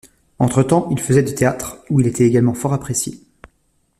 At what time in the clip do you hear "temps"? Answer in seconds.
0.63-0.87